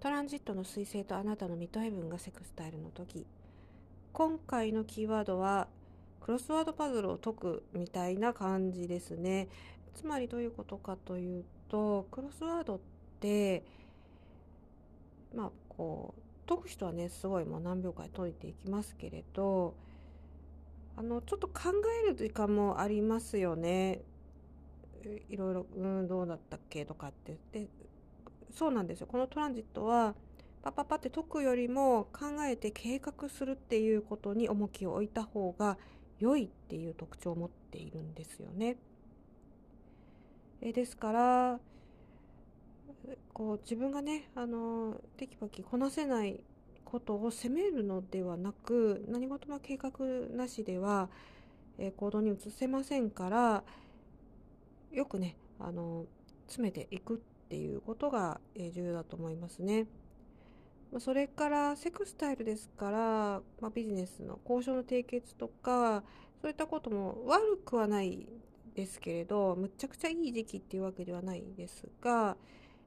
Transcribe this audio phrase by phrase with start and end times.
[0.00, 3.26] トランジットの彗星とあなたのミッドヘブンがセクスタイルの時
[4.12, 5.68] 今回のキーワードは
[6.20, 9.48] クロスワードパズルを解くみたいな感じですね。
[9.94, 12.80] つまりどういうことかというとクロスワードっ
[13.20, 13.64] て
[15.34, 19.74] まあこう解く人はねすごいもう何秒か解いていきますけれど
[20.96, 21.72] あのちょっと考
[22.04, 24.02] える時間もありますよね。
[25.30, 27.38] いろいろうんどうだったっけとかって。
[27.52, 27.68] で
[28.52, 30.14] そうなんですよこのトランジットは
[30.62, 35.78] パパパって解くよりも考えて計画するっていうことに重きを置いた方が
[36.18, 38.76] 良いっていう特徴を持っているんですよね。
[40.60, 41.60] えですから
[43.32, 46.40] こう自分がねあのテキパキこなせない
[46.84, 49.92] ことを責めるのではなく何事も計画
[50.34, 51.10] なしでは、
[51.78, 53.64] え行動に移せませんから
[54.92, 56.06] よくねあの
[56.46, 59.86] 詰めていくってていうことが、え重要だと思いますね。
[60.98, 62.98] それからセクスタイルですから、
[63.60, 66.04] まあ、ビジネスの交渉の締結とか
[66.40, 68.26] そういったことも悪くはない
[68.74, 72.36] ですけれどむちゃくちゃいい時期っていうわけではないですが、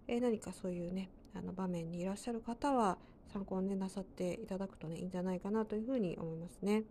[0.07, 2.97] えー、何かそういうねあの場面にいらっしゃる方は
[3.31, 6.83] 参考に、ね、なさっていただくとねいいんじゃないかなというふうに思いますね。